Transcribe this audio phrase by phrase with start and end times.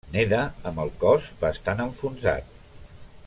[0.13, 0.37] Neda
[0.69, 2.51] amb el cos bastant enfonsat.